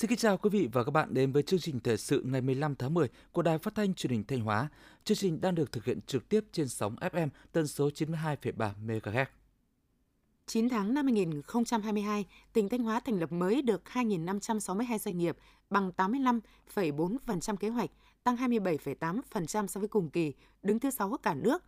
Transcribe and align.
Xin 0.00 0.08
kính 0.08 0.18
chào 0.18 0.36
quý 0.36 0.50
vị 0.50 0.68
và 0.72 0.84
các 0.84 0.90
bạn 0.90 1.14
đến 1.14 1.32
với 1.32 1.42
chương 1.42 1.60
trình 1.60 1.80
thời 1.80 1.96
sự 1.96 2.22
ngày 2.26 2.40
15 2.40 2.74
tháng 2.74 2.94
10 2.94 3.08
của 3.32 3.42
Đài 3.42 3.58
Phát 3.58 3.74
thanh 3.74 3.94
Truyền 3.94 4.10
hình 4.10 4.24
Thanh 4.24 4.40
Hóa. 4.40 4.68
Chương 5.04 5.16
trình 5.16 5.40
đang 5.40 5.54
được 5.54 5.72
thực 5.72 5.84
hiện 5.84 6.00
trực 6.06 6.28
tiếp 6.28 6.44
trên 6.52 6.68
sóng 6.68 6.96
FM 6.96 7.28
tần 7.52 7.66
số 7.66 7.88
92,3 7.88 8.70
MHz. 8.86 9.24
9 10.46 10.68
tháng 10.68 10.94
năm 10.94 11.06
2022, 11.06 12.24
tỉnh 12.52 12.68
Thanh 12.68 12.82
Hóa 12.82 13.00
thành 13.00 13.20
lập 13.20 13.32
mới 13.32 13.62
được 13.62 13.82
2.562 13.92 14.98
doanh 14.98 15.18
nghiệp, 15.18 15.36
bằng 15.70 15.90
85,4% 15.96 17.56
kế 17.56 17.68
hoạch, 17.68 17.90
tăng 18.24 18.36
27,8% 18.36 19.66
so 19.66 19.80
với 19.80 19.88
cùng 19.88 20.10
kỳ, 20.10 20.32
đứng 20.62 20.78
thứ 20.78 20.90
6 20.90 21.16
cả 21.22 21.34
nước. 21.34 21.62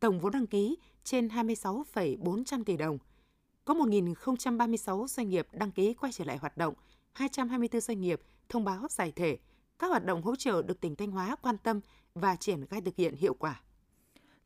Tổng 0.00 0.20
vốn 0.20 0.32
đăng 0.32 0.46
ký 0.46 0.76
trên 1.04 1.28
26,400 1.28 2.64
tỷ 2.64 2.76
đồng. 2.76 2.98
Có 3.64 3.74
1.036 3.74 5.06
doanh 5.06 5.28
nghiệp 5.28 5.46
đăng 5.52 5.70
ký 5.70 5.94
quay 5.94 6.12
trở 6.12 6.24
lại 6.24 6.36
hoạt 6.36 6.56
động, 6.56 6.74
224 7.12 7.80
doanh 7.80 8.00
nghiệp 8.00 8.20
thông 8.48 8.64
báo 8.64 8.86
giải 8.90 9.12
thể. 9.12 9.38
Các 9.78 9.86
hoạt 9.86 10.04
động 10.04 10.22
hỗ 10.22 10.36
trợ 10.36 10.62
được 10.62 10.80
tỉnh 10.80 10.96
Thanh 10.96 11.10
Hóa 11.10 11.36
quan 11.42 11.58
tâm 11.58 11.80
và 12.14 12.36
triển 12.36 12.66
khai 12.66 12.80
thực 12.80 12.96
hiện 12.96 13.14
hiệu 13.16 13.34
quả. 13.34 13.62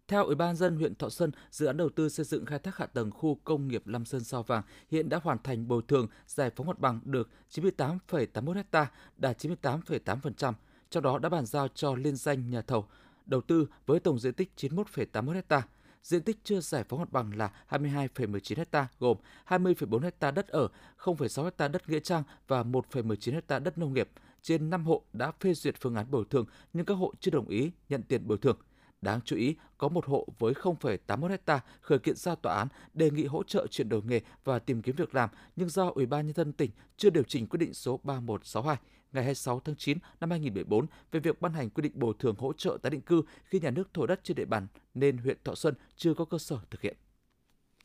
Theo 0.09 0.25
Ủy 0.25 0.35
ban 0.35 0.57
dân 0.57 0.77
huyện 0.77 0.95
Thọ 0.95 1.09
Xuân, 1.09 1.31
dự 1.51 1.67
án 1.67 1.77
đầu 1.77 1.89
tư 1.89 2.09
xây 2.09 2.25
dựng 2.25 2.47
khai 2.47 2.59
thác 2.59 2.77
hạ 2.77 2.87
tầng 2.87 3.11
khu 3.11 3.39
công 3.45 3.69
nghiệp 3.69 3.87
Lam 3.87 4.05
Sơn 4.05 4.25
Sao 4.25 4.43
Vàng 4.43 4.63
hiện 4.91 5.09
đã 5.09 5.21
hoàn 5.23 5.39
thành 5.43 5.69
bồi 5.69 5.83
thường 5.89 6.07
giải 6.27 6.51
phóng 6.57 6.67
mặt 6.67 6.79
bằng 6.79 7.01
được 7.05 7.29
98,81 7.51 8.63
ha, 8.73 8.91
đạt 9.17 9.39
98,8%, 9.39 10.53
trong 10.91 11.03
đó 11.03 11.19
đã 11.19 11.29
bàn 11.29 11.47
giao 11.47 11.69
cho 11.69 11.95
liên 11.95 12.17
danh 12.17 12.51
nhà 12.51 12.63
thầu 12.63 12.87
đầu 13.27 13.41
tư 13.41 13.67
với 13.87 14.01
tổng 14.01 14.19
diện 14.19 14.35
tích 14.35 14.51
91,81 14.57 15.43
ha. 15.49 15.63
Diện 16.03 16.23
tích 16.23 16.39
chưa 16.45 16.61
giải 16.61 16.85
phóng 16.89 17.01
mặt 17.01 17.13
bằng 17.13 17.37
là 17.37 17.51
22,19 17.69 18.65
ha, 18.73 18.89
gồm 18.99 19.17
20,4 19.49 20.11
ha 20.21 20.31
đất 20.31 20.49
ở, 20.49 20.69
0,6 20.99 21.51
ha 21.59 21.69
đất 21.69 21.89
nghĩa 21.89 22.01
trang 22.01 22.23
và 22.49 22.63
1,19 22.63 23.41
ha 23.49 23.59
đất 23.59 23.79
nông 23.79 23.95
nghiệp. 23.95 24.09
Trên 24.43 24.71
5 24.71 24.85
hộ 24.85 25.03
đã 25.13 25.33
phê 25.41 25.55
duyệt 25.55 25.75
phương 25.81 25.95
án 25.95 26.11
bồi 26.11 26.25
thường 26.31 26.47
nhưng 26.73 26.85
các 26.85 26.95
hộ 26.95 27.13
chưa 27.21 27.31
đồng 27.31 27.49
ý 27.49 27.71
nhận 27.89 28.03
tiền 28.03 28.29
bồi 28.29 28.39
thường. 28.39 28.59
Đáng 29.01 29.21
chú 29.25 29.37
ý, 29.37 29.57
có 29.79 29.89
một 29.89 30.07
hộ 30.07 30.27
với 30.39 30.53
0,81 30.55 31.29
hecta 31.29 31.61
khởi 31.81 31.99
kiện 31.99 32.17
ra 32.17 32.35
tòa 32.35 32.55
án 32.55 32.69
đề 32.95 33.11
nghị 33.11 33.25
hỗ 33.25 33.43
trợ 33.43 33.67
chuyển 33.67 33.89
đổi 33.89 34.03
nghề 34.05 34.21
và 34.45 34.59
tìm 34.59 34.83
kiếm 34.83 34.97
việc 34.97 35.15
làm, 35.15 35.31
nhưng 35.57 35.69
do 35.69 35.91
Ủy 35.95 36.07
ban 36.07 36.27
nhân 36.27 36.35
dân 36.35 36.53
tỉnh 36.53 36.71
chưa 36.97 37.11
điều 37.11 37.23
chỉnh 37.23 37.47
quyết 37.47 37.59
định 37.59 37.75
số 37.75 38.01
3162 38.03 38.77
ngày 39.13 39.25
26 39.25 39.61
tháng 39.61 39.77
9 39.77 39.99
năm 40.21 40.31
2014 40.31 40.87
về 41.13 41.21
việc 41.21 41.41
ban 41.41 41.53
hành 41.53 41.71
quy 41.71 41.83
định 41.83 41.93
bồi 41.95 42.15
thường 42.19 42.37
hỗ 42.39 42.53
trợ 42.53 42.79
tái 42.83 42.91
định 42.91 43.01
cư 43.01 43.23
khi 43.45 43.61
nhà 43.61 43.71
nước 43.71 43.95
thổ 43.95 44.07
đất 44.07 44.21
trên 44.23 44.35
địa 44.35 44.45
bàn 44.45 44.67
nên 44.95 45.19
huyện 45.19 45.39
Thọ 45.45 45.55
Xuân 45.55 45.75
chưa 45.97 46.15
có 46.15 46.25
cơ 46.25 46.39
sở 46.39 46.59
thực 46.71 46.81
hiện. 46.81 46.97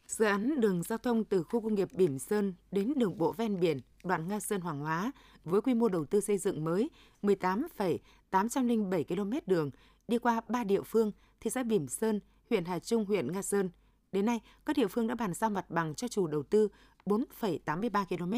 Dự 0.08 0.26
án 0.26 0.60
đường 0.60 0.84
giao 0.84 0.98
thông 0.98 1.24
từ 1.24 1.44
khu 1.44 1.62
công 1.62 1.76
nghiệp 1.76 1.88
Bỉm 1.94 2.20
Sơn 2.20 2.54
đến 2.72 2.94
đường 2.96 3.18
bộ 3.18 3.32
ven 3.32 3.60
biển 3.60 3.80
đoạn 4.04 4.28
Nga 4.28 4.40
Sơn 4.40 4.62
Hoàng 4.62 4.80
Hóa 4.80 5.12
với 5.44 5.62
quy 5.62 5.74
mô 5.74 5.90
đầu 5.90 6.06
tư 6.06 6.22
xây 6.22 6.38
dựng 6.38 6.64
mới 6.64 6.90
18,807 7.22 9.04
km 9.04 9.32
đường 9.46 9.72
đi 10.08 10.18
qua 10.18 10.42
3 10.50 10.64
địa 10.64 10.82
phương, 10.82 11.12
thị 11.40 11.50
xã 11.50 11.64
Bỉm 11.64 11.88
Sơn, 11.88 12.20
huyện 12.50 12.66
Hà 12.66 12.80
Trung, 12.80 13.06
huyện 13.06 13.32
Nga 13.32 13.42
Sơn. 13.42 13.70
Đến 14.12 14.26
nay, 14.26 14.40
các 14.66 14.78
địa 14.78 14.88
phương 14.88 15.08
đã 15.08 15.16
bàn 15.16 15.34
giao 15.34 15.50
mặt 15.50 15.70
bằng 15.70 15.96
cho 15.96 16.08
chủ 16.08 16.28
đầu 16.28 16.44
tư 16.44 16.68
4,83 17.06 18.06
km, 18.06 18.34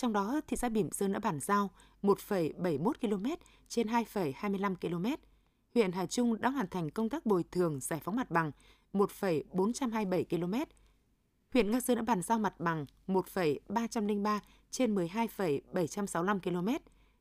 trong 0.00 0.12
đó 0.12 0.40
thị 0.46 0.56
xã 0.56 0.68
Bỉm 0.68 0.90
Sơn 0.92 1.12
đã 1.12 1.18
bàn 1.18 1.40
giao 1.40 1.70
1,71 2.02 2.92
km 2.92 3.26
trên 3.68 3.86
2,25 3.86 4.74
km. 4.76 5.06
Huyện 5.74 5.92
Hà 5.92 6.06
Trung 6.06 6.40
đã 6.40 6.48
hoàn 6.48 6.68
thành 6.68 6.90
công 6.90 7.08
tác 7.08 7.26
bồi 7.26 7.44
thường 7.50 7.80
giải 7.80 8.00
phóng 8.04 8.16
mặt 8.16 8.30
bằng 8.30 8.52
1,427 8.92 10.24
km. 10.24 10.54
Huyện 11.52 11.70
Nga 11.70 11.80
Sơn 11.80 11.96
đã 11.96 12.02
bàn 12.02 12.22
giao 12.22 12.38
mặt 12.38 12.60
bằng 12.60 12.86
1,303 13.06 14.40
trên 14.70 14.94
12,765 14.94 16.40
km. 16.40 16.68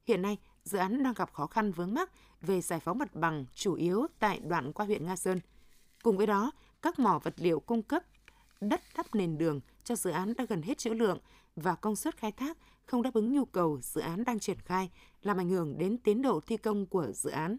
Hiện 0.05 0.21
nay, 0.21 0.37
dự 0.63 0.77
án 0.77 1.03
đang 1.03 1.13
gặp 1.13 1.33
khó 1.33 1.47
khăn 1.47 1.71
vướng 1.71 1.93
mắc 1.93 2.11
về 2.41 2.61
giải 2.61 2.79
phóng 2.79 2.97
mặt 2.97 3.15
bằng 3.15 3.45
chủ 3.53 3.73
yếu 3.73 4.07
tại 4.19 4.39
đoạn 4.39 4.73
qua 4.73 4.85
huyện 4.85 5.05
Nga 5.05 5.15
Sơn. 5.15 5.39
Cùng 6.03 6.17
với 6.17 6.27
đó, 6.27 6.51
các 6.81 6.99
mỏ 6.99 7.19
vật 7.23 7.33
liệu 7.37 7.59
cung 7.59 7.83
cấp 7.83 8.03
đất 8.61 8.81
đắp 8.97 9.15
nền 9.15 9.37
đường 9.37 9.59
cho 9.83 9.95
dự 9.95 10.09
án 10.09 10.33
đã 10.37 10.45
gần 10.49 10.61
hết 10.61 10.77
trữ 10.77 10.89
lượng 10.89 11.19
và 11.59 11.75
công 11.75 11.95
suất 11.95 12.17
khai 12.17 12.31
thác 12.31 12.57
không 12.85 13.01
đáp 13.01 13.13
ứng 13.13 13.33
nhu 13.33 13.45
cầu 13.45 13.79
dự 13.81 14.01
án 14.01 14.23
đang 14.23 14.39
triển 14.39 14.57
khai, 14.59 14.91
làm 15.21 15.37
ảnh 15.37 15.49
hưởng 15.49 15.77
đến 15.77 15.97
tiến 15.97 16.21
độ 16.21 16.39
thi 16.45 16.57
công 16.57 16.85
của 16.85 17.11
dự 17.11 17.29
án. 17.29 17.57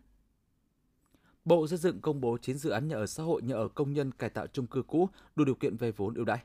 Bộ 1.44 1.66
Xây 1.66 1.78
dựng 1.78 2.00
công 2.00 2.20
bố 2.20 2.38
9 2.38 2.58
dự 2.58 2.70
án 2.70 2.88
nhà 2.88 2.96
ở 2.96 3.06
xã 3.06 3.22
hội 3.22 3.42
nhà 3.42 3.54
ở 3.54 3.68
công 3.68 3.92
nhân 3.92 4.12
cải 4.12 4.30
tạo 4.30 4.46
chung 4.46 4.66
cư 4.66 4.82
cũ 4.82 5.08
đủ 5.36 5.44
điều 5.44 5.54
kiện 5.54 5.76
vay 5.76 5.92
vốn 5.92 6.14
ưu 6.14 6.24
đãi. 6.24 6.42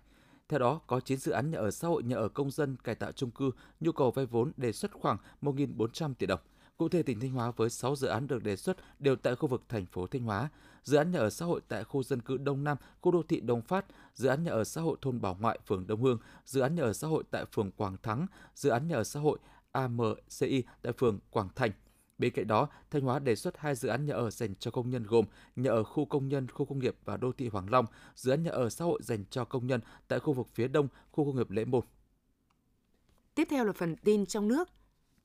Theo 0.49 0.59
đó, 0.59 0.81
có 0.88 0.99
9 0.99 1.17
dự 1.17 1.31
án 1.31 1.51
nhà 1.51 1.57
ở 1.57 1.71
xã 1.71 1.88
hội 1.88 2.03
nhà 2.03 2.15
ở 2.15 2.29
công 2.29 2.51
dân 2.51 2.75
cải 2.83 2.95
tạo 2.95 3.11
chung 3.11 3.31
cư 3.31 3.51
nhu 3.79 3.91
cầu 3.91 4.11
vay 4.11 4.25
vốn 4.25 4.51
đề 4.57 4.71
xuất 4.71 4.91
khoảng 4.91 5.17
1.400 5.41 6.13
tỷ 6.13 6.25
đồng. 6.25 6.39
Cụ 6.77 6.89
thể, 6.89 7.03
tỉnh 7.03 7.19
Thanh 7.19 7.31
Hóa 7.31 7.51
với 7.51 7.69
6 7.69 7.95
dự 7.95 8.07
án 8.07 8.27
được 8.27 8.44
đề 8.44 8.55
xuất 8.55 8.77
đều 8.99 9.15
tại 9.15 9.35
khu 9.35 9.47
vực 9.47 9.63
thành 9.69 9.85
phố 9.85 10.07
Thanh 10.07 10.23
Hóa, 10.23 10.49
dự 10.85 10.97
án 10.97 11.12
nhà 11.12 11.19
ở 11.19 11.29
xã 11.29 11.46
hội 11.46 11.62
tại 11.68 11.84
khu 11.84 12.03
dân 12.03 12.22
cư 12.22 12.38
Đông 12.38 12.63
Nam, 12.63 12.78
khu 13.01 13.12
đô 13.12 13.23
thị 13.23 13.40
Đông 13.40 13.62
Phát, 13.62 13.85
dự 14.13 14.28
án 14.29 14.44
nhà 14.44 14.51
ở 14.51 14.63
xã 14.63 14.81
hội 14.81 14.97
thôn 15.01 15.22
Bảo 15.22 15.38
Ngoại, 15.40 15.59
phường 15.68 15.88
Đông 15.88 16.03
Hương, 16.03 16.18
dự 16.46 16.62
án 16.62 16.75
nhà 16.75 16.84
ở 16.84 16.94
xã 16.94 17.07
hội 17.07 17.23
tại 17.31 17.46
phường 17.51 17.72
Quảng 17.72 17.97
Thắng, 18.03 18.28
dự 18.56 18.69
án 18.69 18.88
nhà 18.88 18.95
ở 18.95 19.03
xã 19.03 19.19
hội 19.19 19.40
AMCI 19.72 20.63
tại 20.81 20.94
phường 20.94 21.19
Quảng 21.31 21.50
Thành. 21.56 21.72
Bên 22.18 22.34
cạnh 22.34 22.47
đó, 22.47 22.68
Thanh 22.91 23.01
Hóa 23.01 23.19
đề 23.19 23.35
xuất 23.35 23.57
hai 23.57 23.75
dự 23.75 23.90
án 23.90 24.06
nhà 24.06 24.13
ở 24.13 24.29
dành 24.31 24.56
cho 24.56 24.72
công 24.72 24.90
nhân 24.90 25.03
gồm 25.03 25.25
nhà 25.56 25.72
ở 25.72 25.84
khu 25.84 26.06
công 26.06 26.28
nhân, 26.28 26.47
khu 26.47 26.66
công 26.66 26.79
nghiệp 26.79 26.95
và 27.06 27.18
đô 27.18 27.31
thị 27.31 27.47
Hoàng 27.47 27.69
Long, 27.69 27.85
dự 28.16 28.31
án 28.31 28.44
nhà 28.44 28.51
ở 28.51 28.69
xã 28.69 28.85
hội 28.85 29.00
dành 29.03 29.25
cho 29.29 29.45
công 29.45 29.68
nhân 29.68 29.81
tại 30.07 30.19
khu 30.19 30.34
vực 30.34 30.47
phía 30.53 30.68
đông, 30.68 30.88
khu 31.12 31.25
công 31.25 31.35
nghiệp 31.35 31.51
Lễ 31.51 31.66
Môn. 31.66 31.81
Tiếp 33.35 33.47
theo 33.51 33.66
là 33.66 33.72
phần 33.72 33.95
tin 33.95 34.25
trong 34.25 34.47
nước. 34.47 34.69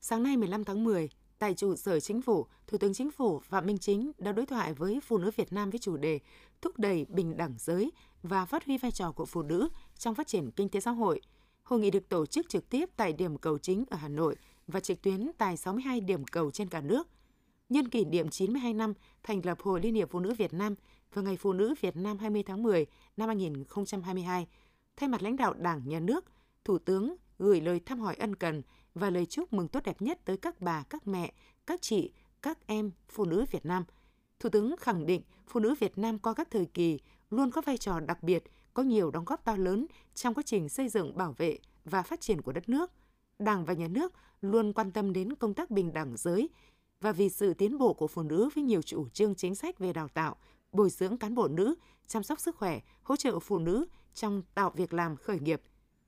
Sáng 0.01 0.23
nay 0.23 0.37
15 0.37 0.63
tháng 0.63 0.83
10, 0.83 1.09
tại 1.41 1.53
trụ 1.53 1.75
sở 1.75 1.99
chính 1.99 2.21
phủ, 2.21 2.45
Thủ 2.67 2.77
tướng 2.77 2.93
Chính 2.93 3.11
phủ 3.11 3.39
Phạm 3.39 3.65
Minh 3.65 3.77
Chính 3.77 4.11
đã 4.17 4.31
đối 4.31 4.45
thoại 4.45 4.73
với 4.73 4.99
phụ 5.03 5.17
nữ 5.17 5.31
Việt 5.35 5.53
Nam 5.53 5.69
với 5.69 5.79
chủ 5.79 5.97
đề 5.97 6.19
thúc 6.61 6.79
đẩy 6.79 7.05
bình 7.09 7.37
đẳng 7.37 7.53
giới 7.57 7.91
và 8.23 8.45
phát 8.45 8.65
huy 8.65 8.77
vai 8.77 8.91
trò 8.91 9.11
của 9.11 9.25
phụ 9.25 9.41
nữ 9.41 9.69
trong 9.97 10.15
phát 10.15 10.27
triển 10.27 10.51
kinh 10.51 10.69
tế 10.69 10.79
xã 10.79 10.91
hội. 10.91 11.21
Hội 11.63 11.79
nghị 11.79 11.91
được 11.91 12.09
tổ 12.09 12.25
chức 12.25 12.49
trực 12.49 12.69
tiếp 12.69 12.89
tại 12.95 13.13
điểm 13.13 13.37
cầu 13.37 13.57
chính 13.57 13.83
ở 13.89 13.97
Hà 13.97 14.07
Nội 14.07 14.35
và 14.67 14.79
trực 14.79 15.01
tuyến 15.01 15.31
tại 15.37 15.57
62 15.57 16.01
điểm 16.01 16.25
cầu 16.25 16.51
trên 16.51 16.69
cả 16.69 16.81
nước. 16.81 17.07
Nhân 17.69 17.89
kỷ 17.89 18.05
niệm 18.05 18.29
92 18.29 18.73
năm 18.73 18.93
thành 19.23 19.41
lập 19.45 19.57
Hội 19.61 19.81
Liên 19.81 19.95
hiệp 19.95 20.11
Phụ 20.11 20.19
nữ 20.19 20.33
Việt 20.33 20.53
Nam 20.53 20.75
và 21.13 21.21
Ngày 21.21 21.37
Phụ 21.37 21.53
nữ 21.53 21.75
Việt 21.81 21.95
Nam 21.95 22.17
20 22.17 22.43
tháng 22.43 22.63
10 22.63 22.85
năm 23.17 23.27
2022, 23.27 24.47
thay 24.97 25.09
mặt 25.09 25.23
lãnh 25.23 25.35
đạo 25.35 25.53
Đảng, 25.53 25.81
Nhà 25.85 25.99
nước, 25.99 26.25
Thủ 26.65 26.77
tướng 26.77 27.15
gửi 27.39 27.61
lời 27.61 27.79
thăm 27.79 27.99
hỏi 27.99 28.15
ân 28.15 28.35
cần 28.35 28.61
và 28.95 29.09
lời 29.09 29.25
chúc 29.25 29.53
mừng 29.53 29.67
tốt 29.67 29.83
đẹp 29.83 30.01
nhất 30.01 30.19
tới 30.25 30.37
các 30.37 30.61
bà, 30.61 30.83
các 30.83 31.07
mẹ, 31.07 31.33
các 31.65 31.81
chị, 31.81 32.11
các 32.41 32.67
em 32.67 32.91
phụ 33.09 33.25
nữ 33.25 33.45
Việt 33.51 33.65
Nam. 33.65 33.83
Thủ 34.39 34.49
tướng 34.49 34.75
khẳng 34.77 35.05
định 35.05 35.21
phụ 35.47 35.59
nữ 35.59 35.75
Việt 35.79 35.97
Nam 35.97 36.19
qua 36.19 36.33
các 36.33 36.51
thời 36.51 36.65
kỳ 36.65 36.99
luôn 37.29 37.51
có 37.51 37.61
vai 37.61 37.77
trò 37.77 37.99
đặc 37.99 38.23
biệt, 38.23 38.43
có 38.73 38.83
nhiều 38.83 39.11
đóng 39.11 39.25
góp 39.25 39.45
to 39.45 39.55
lớn 39.55 39.85
trong 40.15 40.33
quá 40.33 40.43
trình 40.45 40.69
xây 40.69 40.89
dựng, 40.89 41.17
bảo 41.17 41.33
vệ 41.37 41.57
và 41.85 42.01
phát 42.01 42.21
triển 42.21 42.41
của 42.41 42.51
đất 42.51 42.69
nước. 42.69 42.91
Đảng 43.39 43.65
và 43.65 43.73
Nhà 43.73 43.87
nước 43.87 44.13
luôn 44.41 44.73
quan 44.73 44.91
tâm 44.91 45.13
đến 45.13 45.35
công 45.35 45.53
tác 45.53 45.71
bình 45.71 45.93
đẳng 45.93 46.17
giới 46.17 46.49
và 47.01 47.11
vì 47.11 47.29
sự 47.29 47.53
tiến 47.53 47.77
bộ 47.77 47.93
của 47.93 48.07
phụ 48.07 48.23
nữ 48.23 48.49
với 48.55 48.63
nhiều 48.63 48.81
chủ 48.81 49.09
trương 49.09 49.35
chính 49.35 49.55
sách 49.55 49.79
về 49.79 49.93
đào 49.93 50.07
tạo, 50.07 50.35
bồi 50.71 50.89
dưỡng 50.89 51.17
cán 51.17 51.35
bộ 51.35 51.47
nữ, 51.47 51.75
chăm 52.07 52.23
sóc 52.23 52.39
sức 52.39 52.55
khỏe, 52.55 52.79
hỗ 53.03 53.15
trợ 53.15 53.39
phụ 53.39 53.57
nữ 53.57 53.85
trong 54.13 54.41
tạo 54.53 54.69
việc 54.75 54.93
làm 54.93 55.15
khởi 55.15 55.39
nghiệp. 55.39 55.61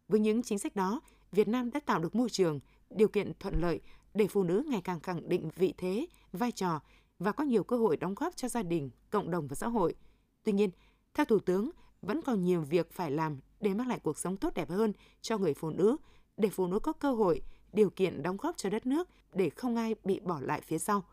Với 0.08 0.20
những 0.20 0.44
chính 0.44 0.60
sách 0.60 0.76
đó, 0.76 1.02
Việt 1.32 1.48
Nam 1.48 1.72
đã 1.72 1.80
tạo 1.80 2.00
được 2.00 2.16
môi 2.16 2.30
trường, 2.30 2.60
điều 2.96 3.08
kiện 3.08 3.32
thuận 3.40 3.62
lợi 3.62 3.80
để 4.14 4.28
phụ 4.28 4.44
nữ 4.44 4.64
ngày 4.68 4.82
càng 4.82 5.00
khẳng 5.00 5.30
định 5.30 5.50
vị 5.56 5.74
thế, 5.78 6.08
vai 6.32 6.52
trò 6.52 6.80
và 7.20 7.32
có 7.32 7.44
nhiều 7.44 7.64
cơ 7.64 7.78
hội 7.78 7.98
đóng 7.98 8.16
góp 8.16 8.36
cho 8.36 8.48
gia 8.48 8.64
đình, 8.64 8.90
cộng 9.10 9.32
đồng 9.32 9.48
và 9.48 9.56
xã 9.56 9.68
hội. 9.68 9.96
Tuy 10.44 10.52
nhiên, 10.52 10.70
theo 11.14 11.26
Thủ 11.26 11.40
tướng, 11.40 11.70
vẫn 12.02 12.22
còn 12.22 12.44
nhiều 12.44 12.62
việc 12.62 12.92
phải 12.92 13.12
làm 13.12 13.40
để 13.60 13.74
mang 13.74 13.88
lại 13.88 14.00
cuộc 14.00 14.18
sống 14.18 14.38
tốt 14.38 14.54
đẹp 14.54 14.70
hơn 14.70 14.94
cho 15.22 15.38
người 15.38 15.54
phụ 15.54 15.70
nữ, 15.70 15.98
để 16.38 16.50
phụ 16.50 16.68
nữ 16.68 16.80
có 16.80 16.94
cơ 16.94 17.14
hội, 17.14 17.42
điều 17.74 17.90
kiện 17.90 18.24
đóng 18.24 18.38
góp 18.38 18.58
cho 18.58 18.70
đất 18.70 18.86
nước 18.86 19.10
để 19.34 19.50
không 19.50 19.76
ai 19.76 19.96
bị 20.04 20.20
bỏ 20.20 20.40
lại 20.42 20.62
phía 20.62 20.78
sau. 20.78 21.04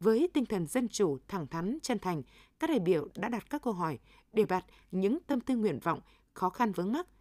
Với 0.00 0.28
tinh 0.34 0.46
thần 0.46 0.66
dân 0.66 0.88
chủ, 0.88 1.18
thẳng 1.28 1.46
thắn, 1.46 1.78
chân 1.82 1.98
thành, 1.98 2.22
các 2.58 2.70
đại 2.70 2.78
biểu 2.78 3.08
đã 3.14 3.28
đặt 3.28 3.50
các 3.50 3.62
câu 3.62 3.72
hỏi, 3.72 3.98
đề 4.32 4.44
bạt 4.44 4.64
những 4.90 5.18
tâm 5.26 5.40
tư 5.40 5.56
nguyện 5.56 5.78
vọng, 5.82 6.00
khó 6.34 6.50
khăn 6.50 6.72
vướng 6.72 6.92
mắc– 6.92 7.06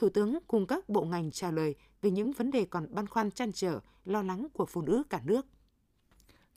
Thủ 0.00 0.08
tướng 0.08 0.38
cùng 0.46 0.66
các 0.66 0.88
bộ 0.88 1.04
ngành 1.04 1.30
trả 1.30 1.50
lời 1.50 1.74
về 2.02 2.10
những 2.10 2.32
vấn 2.32 2.50
đề 2.50 2.64
còn 2.64 2.94
băn 2.94 3.06
khoăn 3.06 3.30
chăn 3.30 3.52
trở, 3.52 3.80
lo 4.04 4.22
lắng 4.22 4.46
của 4.52 4.66
phụ 4.66 4.82
nữ 4.82 5.02
cả 5.10 5.20
nước. 5.24 5.46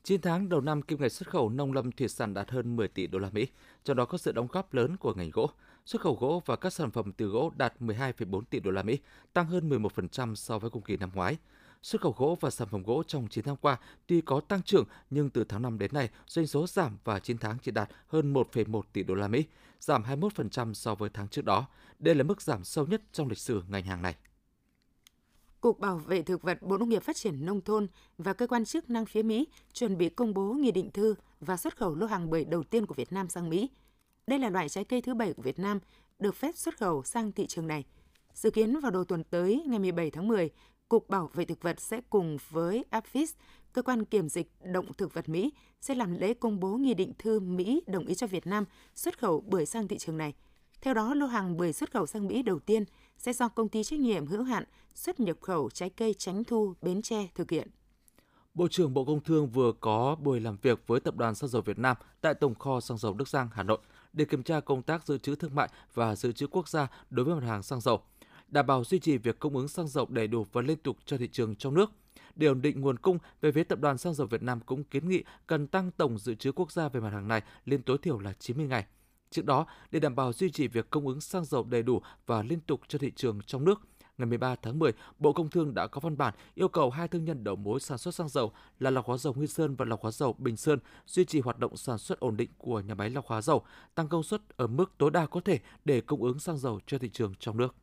9 0.04 0.22
tháng 0.22 0.50
đầu 0.50 0.62
năm 0.62 0.82
kim 0.82 1.02
ngạch 1.02 1.12
xuất 1.12 1.30
khẩu 1.30 1.50
nông 1.50 1.74
lâm 1.74 1.92
thủy 1.92 2.08
sản 2.08 2.34
đạt 2.34 2.52
hơn 2.52 2.76
10 2.76 2.88
tỷ 2.88 3.08
đô 3.08 3.20
la 3.20 3.30
Mỹ, 3.30 3.48
trong 3.84 3.98
đó 3.98 4.06
có 4.06 4.18
sự 4.18 4.32
đóng 4.32 4.48
góp 4.52 4.74
lớn 4.74 4.98
của 4.98 5.14
ngành 5.14 5.30
gỗ. 5.34 5.50
Xuất 5.86 6.02
khẩu 6.02 6.18
gỗ 6.20 6.42
và 6.46 6.56
các 6.56 6.74
sản 6.74 6.92
phẩm 6.92 7.12
từ 7.18 7.26
gỗ 7.26 7.52
đạt 7.58 7.74
12,4 7.80 8.42
tỷ 8.50 8.60
đô 8.60 8.72
la 8.72 8.84
Mỹ, 8.84 9.00
tăng 9.34 9.48
hơn 9.48 9.70
11% 9.70 10.36
so 10.36 10.60
với 10.60 10.70
cùng 10.70 10.84
kỳ 10.84 10.98
năm 10.98 11.10
ngoái. 11.14 11.38
Xuất 11.84 12.02
khẩu 12.02 12.16
gỗ 12.18 12.38
và 12.42 12.50
sản 12.50 12.68
phẩm 12.72 12.84
gỗ 12.84 13.04
trong 13.08 13.28
9 13.28 13.46
tháng 13.46 13.56
qua 13.56 13.78
tuy 14.08 14.22
có 14.22 14.40
tăng 14.40 14.64
trưởng 14.64 14.86
nhưng 15.10 15.30
từ 15.30 15.44
tháng 15.44 15.62
5 15.62 15.80
đến 15.80 15.92
nay 15.94 16.10
doanh 16.28 16.48
số 16.48 16.68
giảm 16.68 16.98
và 17.04 17.20
9 17.20 17.38
tháng 17.38 17.58
chỉ 17.62 17.72
đạt 17.72 17.90
hơn 18.08 18.34
1,1 18.34 18.82
tỷ 18.94 19.04
đô 19.04 19.16
la 19.16 19.28
Mỹ, 19.28 19.44
giảm 19.80 20.04
21% 20.04 20.74
so 20.74 20.96
với 20.96 21.10
tháng 21.14 21.28
trước 21.28 21.46
đó. 21.46 21.68
Đây 22.00 22.16
là 22.16 22.24
mức 22.24 22.42
giảm 22.42 22.64
sâu 22.64 22.86
nhất 22.86 23.02
trong 23.12 23.28
lịch 23.28 23.38
sử 23.38 23.64
ngành 23.70 23.84
hàng 23.84 24.02
này. 24.02 24.16
Cục 25.62 25.80
Bảo 25.80 25.98
vệ 25.98 26.22
Thực 26.22 26.42
vật 26.42 26.62
Bộ 26.62 26.78
Nông 26.78 26.90
nghiệp 26.90 27.04
Phát 27.04 27.16
triển 27.16 27.46
Nông 27.46 27.62
thôn 27.62 27.88
và 28.18 28.34
cơ 28.34 28.48
quan 28.48 28.66
chức 28.66 28.90
năng 28.90 29.06
phía 29.06 29.24
Mỹ 29.24 29.48
chuẩn 29.74 29.98
bị 29.98 30.10
công 30.10 30.34
bố 30.34 30.54
nghị 30.54 30.72
định 30.72 30.92
thư 30.92 31.16
và 31.40 31.58
xuất 31.58 31.78
khẩu 31.78 31.96
lô 31.96 32.06
hàng 32.06 32.30
bưởi 32.30 32.46
đầu 32.46 32.64
tiên 32.64 32.86
của 32.86 32.96
Việt 32.96 33.14
Nam 33.14 33.30
sang 33.30 33.50
Mỹ. 33.50 33.70
Đây 34.28 34.40
là 34.40 34.50
loại 34.50 34.70
trái 34.70 34.84
cây 34.84 35.02
thứ 35.02 35.14
bảy 35.14 35.34
của 35.34 35.42
Việt 35.42 35.60
Nam 35.60 35.80
được 36.20 36.36
phép 36.36 36.58
xuất 36.58 36.78
khẩu 36.78 37.04
sang 37.04 37.32
thị 37.32 37.48
trường 37.48 37.68
này. 37.68 37.86
Dự 38.34 38.52
kiến 38.52 38.80
vào 38.80 38.92
đầu 38.92 39.04
tuần 39.04 39.24
tới, 39.24 39.64
ngày 39.68 39.80
17 39.80 40.12
tháng 40.12 40.28
10, 40.28 40.50
Cục 40.94 41.10
Bảo 41.10 41.30
vệ 41.34 41.46
Thực 41.46 41.62
vật 41.62 41.80
sẽ 41.80 42.02
cùng 42.10 42.38
với 42.50 42.86
APHIS, 42.90 43.34
cơ 43.74 43.82
quan 43.82 44.06
kiểm 44.06 44.30
dịch 44.30 44.52
động 44.64 44.94
thực 44.98 45.14
vật 45.14 45.30
Mỹ, 45.30 45.54
sẽ 45.82 45.96
làm 45.96 46.14
lễ 46.14 46.34
công 46.34 46.60
bố 46.60 46.78
nghị 46.78 46.94
định 46.94 47.14
thư 47.20 47.40
Mỹ 47.40 47.82
đồng 47.88 48.06
ý 48.06 48.16
cho 48.16 48.28
Việt 48.28 48.48
Nam 48.48 48.66
xuất 48.96 49.20
khẩu 49.20 49.42
bưởi 49.42 49.66
sang 49.66 49.88
thị 49.88 49.98
trường 49.98 50.18
này. 50.18 50.34
Theo 50.82 50.94
đó, 50.94 51.14
lô 51.14 51.26
hàng 51.26 51.58
bưởi 51.58 51.74
xuất 51.74 51.92
khẩu 51.92 52.06
sang 52.06 52.28
Mỹ 52.28 52.42
đầu 52.42 52.60
tiên 52.60 52.84
sẽ 53.18 53.34
do 53.34 53.48
công 53.48 53.70
ty 53.70 53.84
trách 53.84 54.00
nhiệm 54.00 54.28
hữu 54.28 54.44
hạn 54.44 54.64
xuất 54.94 55.20
nhập 55.20 55.38
khẩu 55.42 55.70
trái 55.70 55.90
cây 55.90 56.14
Tránh 56.18 56.44
Thu 56.44 56.74
Bến 56.82 57.02
Tre 57.02 57.28
thực 57.36 57.52
hiện. 57.52 57.68
Bộ 58.54 58.68
trưởng 58.68 58.94
Bộ 58.94 59.06
Công 59.06 59.24
Thương 59.24 59.48
vừa 59.48 59.72
có 59.80 60.16
buổi 60.16 60.40
làm 60.40 60.58
việc 60.62 60.88
với 60.88 61.00
Tập 61.00 61.16
đoàn 61.16 61.36
Xăng 61.36 61.50
dầu 61.50 61.62
Việt 61.62 61.80
Nam 61.80 61.98
tại 62.22 62.34
Tổng 62.34 62.56
kho 62.56 62.80
xăng 62.80 62.98
dầu 62.98 63.14
Đức 63.14 63.28
Giang, 63.28 63.50
Hà 63.54 63.64
Nội 63.64 63.80
để 64.14 64.26
kiểm 64.26 64.44
tra 64.44 64.60
công 64.60 64.82
tác 64.82 65.08
dự 65.08 65.18
trữ 65.18 65.36
thương 65.36 65.56
mại 65.56 65.70
và 65.94 66.16
dự 66.16 66.32
trữ 66.32 66.48
quốc 66.48 66.70
gia 66.70 66.88
đối 67.10 67.26
với 67.26 67.36
mặt 67.36 67.48
hàng 67.48 67.64
xăng 67.64 67.82
dầu, 67.82 68.02
đảm 68.54 68.68
bảo 68.68 68.84
duy 68.84 69.00
trì 69.00 69.18
việc 69.18 69.40
cung 69.40 69.56
ứng 69.58 69.68
xăng 69.68 69.88
dầu 69.88 70.06
đầy 70.10 70.28
đủ 70.28 70.46
và 70.52 70.62
liên 70.62 70.78
tục 70.78 70.98
cho 71.06 71.18
thị 71.18 71.28
trường 71.32 71.56
trong 71.56 71.74
nước. 71.74 71.92
Để 72.36 72.48
ổn 72.48 72.62
định 72.62 72.82
nguồn 72.82 72.98
cung, 72.98 73.18
về 73.42 73.52
phía 73.52 73.64
Tập 73.64 73.80
đoàn 73.80 73.98
Xăng 73.98 74.14
dầu 74.14 74.28
Việt 74.28 74.44
Nam 74.44 74.60
cũng 74.66 74.84
kiến 74.84 75.10
nghị 75.10 75.24
cần 75.48 75.68
tăng 75.68 75.92
tổng 75.92 76.18
dự 76.18 76.36
trữ 76.36 76.52
quốc 76.52 76.72
gia 76.72 76.90
về 76.90 77.00
mặt 77.00 77.10
hàng 77.14 77.28
này 77.28 77.42
lên 77.66 77.84
tối 77.84 77.98
thiểu 77.98 78.20
là 78.20 78.34
90 78.34 78.68
ngày. 78.68 78.86
Trước 79.30 79.46
đó, 79.46 79.66
để 79.92 80.00
đảm 80.00 80.16
bảo 80.16 80.34
duy 80.34 80.52
trì 80.52 80.68
việc 80.68 80.90
cung 80.90 81.08
ứng 81.08 81.22
xăng 81.22 81.46
dầu 81.46 81.64
đầy 81.64 81.84
đủ 81.84 82.02
và 82.26 82.44
liên 82.44 82.60
tục 82.60 82.82
cho 82.88 83.00
thị 83.00 83.12
trường 83.16 83.42
trong 83.46 83.66
nước, 83.66 83.82
ngày 84.18 84.26
13 84.26 84.56
tháng 84.56 84.80
10, 84.80 84.92
Bộ 85.20 85.34
Công 85.34 85.50
Thương 85.50 85.74
đã 85.74 85.88
có 85.88 86.00
văn 86.00 86.18
bản 86.18 86.34
yêu 86.56 86.68
cầu 86.68 86.90
hai 86.90 87.08
thương 87.08 87.26
nhân 87.26 87.44
đầu 87.44 87.56
mối 87.56 87.80
sản 87.80 87.98
xuất 87.98 88.16
xăng 88.16 88.30
dầu 88.30 88.52
là 88.80 88.90
lọc 88.90 89.06
hóa 89.06 89.18
dầu 89.18 89.34
Nguyên 89.34 89.48
Sơn 89.48 89.76
và 89.76 89.86
lọc 89.86 90.02
hóa 90.02 90.12
dầu 90.12 90.36
Bình 90.38 90.58
Sơn 90.58 90.80
duy 91.06 91.26
trì 91.26 91.40
hoạt 91.40 91.60
động 91.60 91.78
sản 91.78 91.98
xuất 91.98 92.20
ổn 92.20 92.38
định 92.38 92.50
của 92.58 92.80
nhà 92.80 92.96
máy 92.96 93.10
lọc 93.10 93.26
hóa 93.28 93.42
dầu, 93.42 93.64
tăng 93.96 94.08
công 94.08 94.24
suất 94.24 94.42
ở 94.58 94.68
mức 94.68 94.92
tối 94.98 95.12
đa 95.12 95.26
có 95.26 95.40
thể 95.40 95.60
để 95.86 96.02
cung 96.02 96.24
ứng 96.24 96.40
xăng 96.40 96.58
dầu 96.58 96.80
cho 96.88 96.98
thị 96.98 97.10
trường 97.10 97.34
trong 97.40 97.58
nước. 97.58 97.76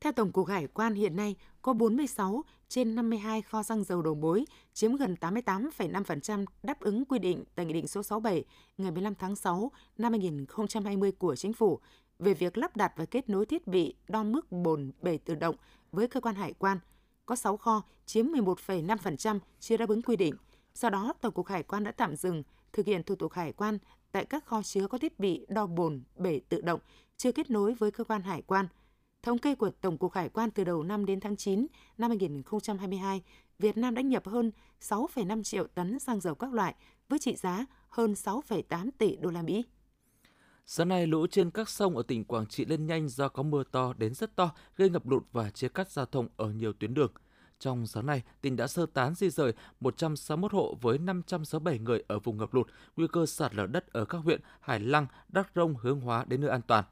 Theo 0.00 0.12
Tổng 0.12 0.32
cục 0.32 0.48
Hải 0.48 0.66
quan 0.66 0.94
hiện 0.94 1.16
nay 1.16 1.36
có 1.62 1.72
46 1.72 2.44
trên 2.68 2.94
52 2.94 3.42
kho 3.42 3.62
xăng 3.62 3.84
dầu 3.84 4.02
đầu 4.02 4.14
mối, 4.14 4.44
chiếm 4.72 4.96
gần 4.96 5.16
88,5% 5.20 6.44
đáp 6.62 6.80
ứng 6.80 7.04
quy 7.04 7.18
định 7.18 7.44
tại 7.54 7.66
Nghị 7.66 7.72
định 7.72 7.86
số 7.86 8.02
67 8.02 8.44
ngày 8.78 8.90
15 8.90 9.14
tháng 9.14 9.36
6 9.36 9.72
năm 9.98 10.12
2020 10.12 11.12
của 11.12 11.36
Chính 11.36 11.52
phủ 11.52 11.80
về 12.18 12.34
việc 12.34 12.58
lắp 12.58 12.76
đặt 12.76 12.92
và 12.96 13.04
kết 13.04 13.28
nối 13.28 13.46
thiết 13.46 13.66
bị 13.66 13.94
đo 14.08 14.22
mức 14.22 14.52
bồn 14.52 14.90
bể 15.02 15.18
tự 15.18 15.34
động 15.34 15.56
với 15.92 16.08
cơ 16.08 16.20
quan 16.20 16.34
hải 16.34 16.52
quan. 16.52 16.78
Có 17.26 17.36
6 17.36 17.56
kho 17.56 17.82
chiếm 18.06 18.26
11,5% 18.26 19.38
chưa 19.60 19.76
đáp 19.76 19.88
ứng 19.88 20.02
quy 20.02 20.16
định. 20.16 20.34
Do 20.74 20.90
đó, 20.90 21.12
Tổng 21.20 21.34
cục 21.34 21.46
Hải 21.46 21.62
quan 21.62 21.84
đã 21.84 21.92
tạm 21.92 22.16
dừng 22.16 22.42
thực 22.72 22.86
hiện 22.86 23.02
thủ 23.02 23.14
tục 23.14 23.32
hải 23.32 23.52
quan 23.52 23.78
tại 24.12 24.24
các 24.24 24.44
kho 24.44 24.62
chứa 24.62 24.86
có 24.86 24.98
thiết 24.98 25.18
bị 25.18 25.46
đo 25.48 25.66
bồn 25.66 26.02
bể 26.16 26.40
tự 26.48 26.60
động 26.60 26.80
chưa 27.16 27.32
kết 27.32 27.50
nối 27.50 27.74
với 27.74 27.90
cơ 27.90 28.04
quan 28.04 28.22
hải 28.22 28.42
quan– 28.42 28.66
Thống 29.22 29.38
kê 29.38 29.54
của 29.54 29.70
Tổng 29.70 29.98
cục 29.98 30.12
Hải 30.12 30.28
quan 30.28 30.50
từ 30.50 30.64
đầu 30.64 30.82
năm 30.82 31.06
đến 31.06 31.20
tháng 31.20 31.36
9 31.36 31.66
năm 31.98 32.10
2022, 32.10 33.22
Việt 33.58 33.76
Nam 33.76 33.94
đã 33.94 34.02
nhập 34.02 34.26
hơn 34.26 34.50
6,5 34.80 35.42
triệu 35.42 35.66
tấn 35.66 35.98
xăng 35.98 36.20
dầu 36.20 36.34
các 36.34 36.52
loại 36.52 36.74
với 37.08 37.18
trị 37.18 37.36
giá 37.36 37.66
hơn 37.88 38.12
6,8 38.12 38.90
tỷ 38.98 39.16
đô 39.16 39.30
la 39.30 39.42
Mỹ. 39.42 39.64
Sáng 40.66 40.88
nay, 40.88 41.06
lũ 41.06 41.26
trên 41.26 41.50
các 41.50 41.68
sông 41.68 41.96
ở 41.96 42.02
tỉnh 42.02 42.24
Quảng 42.24 42.46
Trị 42.46 42.64
lên 42.64 42.86
nhanh 42.86 43.08
do 43.08 43.28
có 43.28 43.42
mưa 43.42 43.62
to 43.72 43.92
đến 43.98 44.14
rất 44.14 44.36
to, 44.36 44.50
gây 44.76 44.90
ngập 44.90 45.08
lụt 45.08 45.22
và 45.32 45.50
chia 45.50 45.68
cắt 45.68 45.90
giao 45.90 46.06
thông 46.06 46.28
ở 46.36 46.50
nhiều 46.50 46.72
tuyến 46.72 46.94
đường. 46.94 47.12
Trong 47.58 47.86
sáng 47.86 48.06
nay, 48.06 48.22
tỉnh 48.40 48.56
đã 48.56 48.66
sơ 48.66 48.86
tán 48.86 49.14
di 49.14 49.30
rời 49.30 49.52
161 49.80 50.52
hộ 50.52 50.76
với 50.80 50.98
567 50.98 51.78
người 51.78 52.04
ở 52.08 52.18
vùng 52.18 52.36
ngập 52.36 52.54
lụt, 52.54 52.66
nguy 52.96 53.06
cơ 53.12 53.26
sạt 53.26 53.54
lở 53.54 53.66
đất 53.66 53.92
ở 53.92 54.04
các 54.04 54.18
huyện 54.18 54.40
Hải 54.60 54.80
Lăng, 54.80 55.06
Đắk 55.28 55.50
Rông, 55.54 55.74
Hướng 55.76 56.00
Hóa 56.00 56.24
đến 56.28 56.40
nơi 56.40 56.50
an 56.50 56.60
toàn 56.66 56.84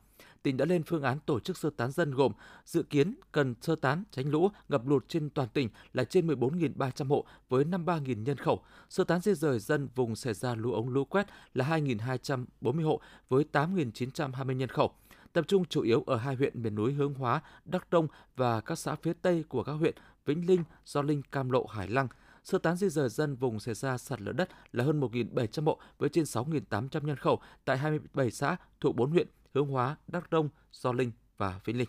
tỉnh 0.42 0.56
đã 0.56 0.64
lên 0.64 0.82
phương 0.82 1.02
án 1.02 1.18
tổ 1.26 1.40
chức 1.40 1.58
sơ 1.58 1.70
tán 1.76 1.90
dân 1.90 2.10
gồm 2.10 2.32
dự 2.64 2.82
kiến 2.82 3.14
cần 3.32 3.54
sơ 3.60 3.76
tán 3.76 4.04
tránh 4.10 4.30
lũ 4.30 4.50
ngập 4.68 4.86
lụt 4.86 5.08
trên 5.08 5.30
toàn 5.30 5.48
tỉnh 5.48 5.68
là 5.92 6.04
trên 6.04 6.26
14.300 6.26 7.08
hộ 7.08 7.24
với 7.48 7.64
53.000 7.64 8.22
nhân 8.22 8.36
khẩu, 8.36 8.62
sơ 8.88 9.04
tán 9.04 9.20
di 9.20 9.34
rời 9.34 9.58
dân 9.58 9.88
vùng 9.94 10.16
xảy 10.16 10.34
ra 10.34 10.54
lũ 10.54 10.72
ống 10.72 10.88
lũ 10.88 11.04
quét 11.04 11.26
là 11.54 11.68
2.240 11.68 12.84
hộ 12.84 13.00
với 13.28 13.44
8.920 13.52 14.52
nhân 14.52 14.68
khẩu 14.68 14.92
tập 15.32 15.44
trung 15.48 15.64
chủ 15.64 15.82
yếu 15.82 16.04
ở 16.06 16.16
hai 16.16 16.34
huyện 16.34 16.62
miền 16.62 16.74
núi 16.74 16.92
Hướng 16.92 17.14
Hóa, 17.14 17.40
Đắk 17.64 17.90
Đông 17.90 18.06
và 18.36 18.60
các 18.60 18.78
xã 18.78 18.94
phía 18.94 19.12
Tây 19.22 19.44
của 19.48 19.62
các 19.62 19.72
huyện 19.72 19.94
Vĩnh 20.26 20.46
Linh, 20.46 20.64
Do 20.84 21.02
Linh, 21.02 21.22
Cam 21.32 21.50
Lộ, 21.50 21.66
Hải 21.66 21.88
Lăng. 21.88 22.08
Sơ 22.44 22.58
tán 22.58 22.76
di 22.76 22.88
rời 22.88 23.08
dân 23.08 23.36
vùng 23.36 23.60
xảy 23.60 23.74
ra 23.74 23.98
sạt 23.98 24.20
lở 24.20 24.32
đất 24.32 24.48
là 24.72 24.84
hơn 24.84 25.00
1.700 25.00 25.64
hộ 25.64 25.78
với 25.98 26.08
trên 26.08 26.24
6.800 26.24 27.06
nhân 27.06 27.16
khẩu 27.16 27.40
tại 27.64 27.78
27 27.78 28.30
xã 28.30 28.56
thuộc 28.80 28.96
4 28.96 29.10
huyện 29.10 29.28
Hướng 29.54 29.66
Hóa, 29.66 29.96
Đắk 30.06 30.28
Rông, 30.30 30.48
Do 30.72 30.92
Linh 30.92 31.12
và 31.36 31.60
Vĩnh 31.64 31.78
Linh. 31.78 31.88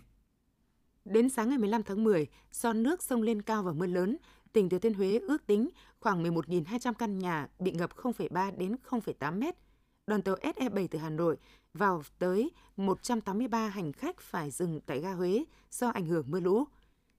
Đến 1.05 1.29
sáng 1.29 1.49
ngày 1.49 1.57
15 1.57 1.83
tháng 1.83 2.03
10, 2.03 2.27
do 2.51 2.73
nước 2.73 3.03
sông 3.03 3.21
lên 3.21 3.41
cao 3.41 3.63
và 3.63 3.73
mưa 3.73 3.85
lớn, 3.85 4.17
tỉnh 4.53 4.69
Thừa 4.69 4.79
Thiên 4.79 4.93
Huế 4.93 5.19
ước 5.19 5.45
tính 5.47 5.69
khoảng 5.99 6.23
11.200 6.23 6.93
căn 6.93 7.19
nhà 7.19 7.47
bị 7.59 7.71
ngập 7.71 7.95
0,3 7.95 8.57
đến 8.57 8.75
0,8 8.89 9.39
mét. 9.39 9.55
Đoàn 10.07 10.21
tàu 10.21 10.35
SE7 10.35 10.87
từ 10.91 10.99
Hà 10.99 11.09
Nội 11.09 11.37
vào 11.73 12.03
tới 12.19 12.51
183 12.77 13.67
hành 13.67 13.93
khách 13.93 14.21
phải 14.21 14.51
dừng 14.51 14.81
tại 14.85 14.99
ga 14.99 15.13
Huế 15.13 15.43
do 15.71 15.89
ảnh 15.89 16.05
hưởng 16.05 16.25
mưa 16.31 16.39
lũ. 16.39 16.63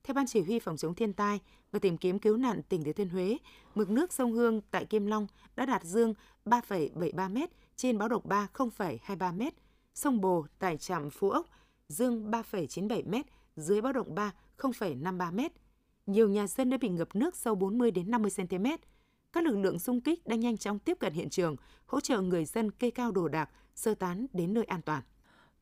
Theo 0.04 0.14
Ban 0.14 0.26
Chỉ 0.26 0.40
huy 0.40 0.58
Phòng 0.58 0.76
chống 0.76 0.94
thiên 0.94 1.12
tai 1.12 1.40
và 1.72 1.78
tìm 1.78 1.96
kiếm 1.96 2.19
cứu 2.19 2.37
nạn 2.37 2.62
tỉnh 2.69 2.84
Thừa 2.84 2.92
Thiên 2.92 3.08
Huế, 3.08 3.38
mực 3.75 3.90
nước 3.90 4.12
sông 4.12 4.32
Hương 4.32 4.60
tại 4.70 4.84
Kim 4.84 5.06
Long 5.06 5.26
đã 5.56 5.66
đạt 5.66 5.84
dương 5.84 6.14
3,73 6.44 7.31
m 7.31 7.38
trên 7.76 7.98
báo 7.98 8.08
động 8.08 8.22
3 8.25 8.48
0,23 8.54 9.32
m 9.34 9.48
sông 9.94 10.20
Bồ 10.20 10.46
tại 10.58 10.76
trạm 10.76 11.10
Phú 11.10 11.31
Ốc 11.31 11.46
dương 11.88 12.31
3,97 12.31 13.02
m, 13.06 13.22
dưới 13.56 13.81
báo 13.81 13.92
động 13.92 14.14
3 14.14 14.32
0,53 14.58 15.32
m. 15.32 15.40
Nhiều 16.06 16.28
nhà 16.28 16.46
dân 16.46 16.70
đã 16.70 16.76
bị 16.76 16.88
ngập 16.88 17.16
nước 17.16 17.37
sâu 17.37 17.54
40 17.54 17.90
đến 17.90 18.10
50 18.10 18.31
cm. 18.37 18.66
Các 19.32 19.44
lực 19.44 19.56
lượng 19.56 19.78
xung 19.78 20.00
kích 20.00 20.26
đang 20.26 20.40
nhanh 20.40 20.56
chóng 20.56 20.78
tiếp 20.78 20.96
cận 21.00 21.12
hiện 21.12 21.31
trường, 21.31 21.56
hỗ 21.87 22.00
trợ 22.00 22.20
người 22.20 22.44
dân 22.44 22.70
kê 22.70 22.90
cao 22.90 23.12
đồ 23.12 23.28
đạc, 23.28 23.50
sơ 23.75 23.94
tán 23.94 24.26
đến 24.32 24.54
nơi 24.54 24.64
an 24.64 24.82
toàn. 24.82 25.02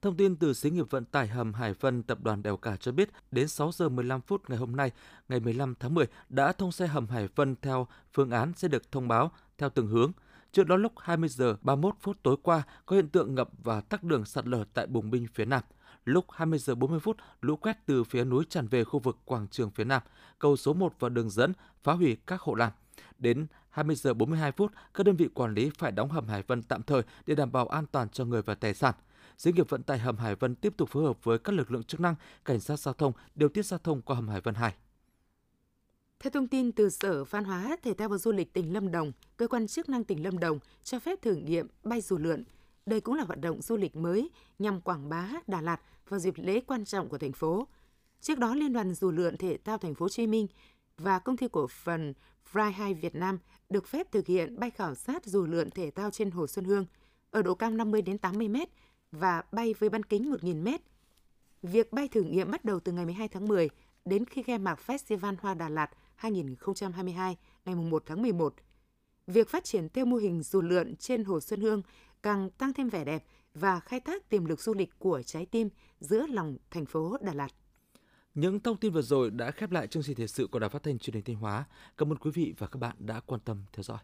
Thông 0.03 0.17
tin 0.17 0.37
từ 0.37 0.55
xí 0.55 0.71
nghiệp 0.71 0.91
vận 0.91 1.05
tải 1.05 1.29
hầm 1.29 1.55
Hải 1.55 1.75
Vân 1.75 2.03
Tập 2.03 2.19
đoàn 2.23 2.43
Đèo 2.43 2.57
Cả 2.57 2.77
cho 2.77 2.93
biết, 2.93 3.11
đến 3.31 3.49
6 3.49 3.73
giờ 3.73 3.89
15 3.89 4.21
phút 4.21 4.51
ngày 4.51 4.59
hôm 4.59 4.77
nay, 4.77 4.91
ngày 5.29 5.41
15 5.41 5.75
tháng 5.81 5.95
10, 5.95 6.07
đã 6.29 6.53
thông 6.53 6.73
xe 6.73 6.87
hầm 6.87 7.07
Hải 7.07 7.29
Vân 7.35 7.57
theo 7.63 7.87
phương 8.13 8.31
án 8.31 8.53
sẽ 8.57 8.69
được 8.69 8.93
thông 8.93 9.09
báo 9.09 9.31
theo 9.59 9.71
từng 9.71 9.87
hướng– 9.87 10.13
Trước 10.53 10.67
đó 10.67 10.77
lúc 10.77 10.93
20 10.99 11.29
giờ 11.29 11.57
31 11.63 11.95
phút 12.01 12.23
tối 12.23 12.37
qua 12.43 12.63
có 12.87 12.97
hiện 12.97 13.09
tượng 13.09 13.35
ngập 13.35 13.49
và 13.65 13.81
tắc 13.81 14.05
đường 14.05 14.25
sạt 14.25 14.47
lở 14.47 14.65
tại 14.75 14.87
Bùng 14.87 15.11
Binh 15.11 15.27
phía 15.35 15.45
Nam. 15.45 15.63
Lúc 16.05 16.27
20 16.31 16.59
giờ 16.59 16.75
40 16.75 17.01
phút, 17.01 17.17
lũ 17.41 17.57
quét 17.57 17.87
từ 17.87 18.05
phía 18.05 18.25
núi 18.25 18.45
tràn 18.49 18.69
về 18.69 18.85
khu 18.85 18.99
vực 19.01 19.19
quảng 19.25 19.49
trường 19.49 19.71
phía 19.71 19.85
Nam, 19.85 20.03
cầu 20.39 20.57
số 20.57 20.73
1 20.73 20.95
và 20.99 21.09
đường 21.09 21.31
dẫn 21.31 21.53
phá 21.83 21.93
hủy 21.93 22.17
các 22.27 22.41
hộ 22.41 22.55
làm. 22.55 22.73
Đến 23.19 23.47
20 23.71 23.97
giờ 23.97 24.15
42 24.15 24.53
phút, 24.53 24.73
các 24.95 25.05
đơn 25.07 25.17
vị 25.17 25.29
quản 25.35 25.55
lý 25.55 25.71
phải 25.79 25.93
đóng 25.93 26.11
hầm 26.11 26.29
Hải 26.29 26.43
Vân 26.43 26.63
tạm 26.63 26.83
thời 26.83 27.03
để 27.27 27.35
đảm 27.35 27.53
bảo 27.53 27.67
an 27.67 27.87
toàn 27.93 28.09
cho 28.09 28.25
người 28.25 28.43
và 28.43 28.55
tài 28.55 28.75
sản. 28.75 28.95
Xí 29.39 29.53
nghiệp 29.53 29.69
vận 29.69 29.83
tải 29.83 29.99
hầm 29.99 30.17
Hải 30.17 30.35
Vân 30.35 30.55
tiếp 30.55 30.75
tục 30.77 30.89
phối 30.89 31.05
hợp 31.05 31.25
với 31.25 31.39
các 31.39 31.53
lực 31.55 31.71
lượng 31.71 31.85
chức 31.85 32.01
năng, 32.01 32.15
cảnh 32.45 32.61
sát 32.61 32.79
giao 32.79 32.95
thông 32.95 33.13
điều 33.35 33.49
tiết 33.49 33.67
giao 33.67 33.79
thông 33.79 34.03
qua 34.03 34.17
hầm 34.17 34.29
Hải 34.29 34.41
Vân 34.41 34.55
2. 34.55 34.75
Theo 36.21 36.31
thông 36.31 36.49
tin 36.49 36.73
từ 36.73 36.91
Sở 36.91 37.25
Văn 37.25 37.45
hóa, 37.45 37.77
Thể 37.83 37.95
thao 37.95 38.09
và 38.09 38.19
Du 38.19 38.33
lịch 38.33 38.53
tỉnh 38.53 38.73
Lâm 38.73 38.91
Đồng, 38.91 39.13
cơ 39.37 39.49
quan 39.49 39.67
chức 39.67 39.89
năng 39.89 40.05
tỉnh 40.05 40.25
Lâm 40.25 40.39
Đồng 40.39 40.59
cho 40.85 40.99
phép 40.99 41.23
thử 41.23 41.35
nghiệm 41.35 41.67
bay 41.83 42.01
dù 42.01 42.19
lượn. 42.19 42.45
Đây 42.87 43.01
cũng 43.01 43.15
là 43.15 43.25
hoạt 43.25 43.41
động 43.41 43.63
du 43.63 43.77
lịch 43.77 43.97
mới 43.97 44.31
nhằm 44.59 44.81
quảng 44.81 45.09
bá 45.09 45.29
Đà 45.47 45.61
Lạt 45.61 45.81
vào 46.09 46.21
dịp 46.21 46.35
lễ 46.37 46.61
quan 46.61 46.85
trọng 46.85 47.09
của 47.09 47.19
thành 47.19 47.33
phố. 47.33 47.67
Trước 48.21 48.39
đó, 48.39 48.55
Liên 48.55 48.73
đoàn 48.73 48.95
dù 48.95 49.11
lượn 49.11 49.37
thể 49.37 49.59
thao 49.65 49.79
thành 49.79 49.95
phố 49.95 50.05
Hồ 50.05 50.09
Chí 50.09 50.27
Minh 50.27 50.47
và 50.97 51.19
công 51.19 51.37
ty 51.37 51.49
cổ 51.53 51.67
phần 51.67 52.15
Fly 52.53 52.71
High 52.71 53.03
Việt 53.03 53.15
Nam 53.15 53.39
được 53.71 53.89
phép 53.89 54.13
thực 54.13 54.27
hiện 54.27 54.61
bay 54.61 54.71
khảo 54.71 54.95
sát 54.95 55.27
dù 55.27 55.47
lượn 55.47 55.71
thể 55.71 55.91
thao 55.91 56.11
trên 56.11 56.31
Hồ 56.31 56.47
Xuân 56.47 56.65
Hương 56.65 56.87
ở 57.31 57.43
độ 57.43 57.55
cao 57.55 57.71
50 57.71 58.03
đến 58.03 58.19
80 58.19 58.49
m 58.49 58.57
và 59.13 59.43
bay 59.53 59.75
với 59.79 59.89
bán 59.89 60.03
kính 60.03 60.33
1.000 60.33 60.63
m. 60.65 60.77
Việc 61.63 61.93
bay 61.93 62.09
thử 62.09 62.23
nghiệm 62.23 62.51
bắt 62.51 62.65
đầu 62.65 62.81
từ 62.81 62.93
ngày 62.93 63.05
12 63.05 63.29
tháng 63.29 63.49
10 63.49 63.69
đến 64.05 64.25
khi 64.25 64.43
khai 64.43 64.59
mạc 64.59 64.81
Festival 64.87 65.35
Hoa 65.41 65.55
Đà 65.55 65.69
Lạt 65.69 65.91
2022 66.19 67.37
ngày 67.65 67.75
1 67.75 68.03
tháng 68.07 68.23
11. 68.23 68.55
Việc 69.27 69.49
phát 69.49 69.65
triển 69.65 69.89
theo 69.89 70.05
mô 70.05 70.17
hình 70.17 70.43
dù 70.43 70.61
lượn 70.61 70.97
trên 70.97 71.25
Hồ 71.25 71.41
Xuân 71.41 71.61
Hương 71.61 71.83
càng 72.23 72.51
tăng 72.51 72.73
thêm 72.73 72.89
vẻ 72.89 73.05
đẹp 73.05 73.25
và 73.55 73.81
khai 73.81 74.01
thác 74.01 74.29
tiềm 74.29 74.45
lực 74.45 74.61
du 74.61 74.75
lịch 74.75 74.99
của 74.99 75.23
trái 75.23 75.47
tim 75.47 75.69
giữa 76.01 76.27
lòng 76.27 76.57
thành 76.71 76.87
phố 76.87 77.17
Đà 77.21 77.35
Lạt. 77.35 77.49
Những 78.35 78.61
thông 78.61 78.77
tin 78.77 78.93
vừa 78.93 79.03
rồi 79.03 79.31
đã 79.31 79.51
khép 79.51 79.71
lại 79.71 79.87
chương 79.87 80.03
trình 80.03 80.17
thời 80.17 80.29
sự 80.29 80.47
của 80.47 80.59
Đài 80.59 80.71
Phát 80.71 80.83
thanh 80.83 80.99
Truyền 80.99 81.15
hình 81.15 81.25
Thanh 81.25 81.37
Hóa. 81.37 81.65
Cảm 81.97 82.13
ơn 82.13 82.19
quý 82.19 82.31
vị 82.31 82.55
và 82.59 82.67
các 82.67 82.79
bạn 82.79 82.97
đã 82.99 83.21
quan 83.21 83.41
tâm 83.41 83.65
theo 83.73 83.83
dõi. 83.83 83.99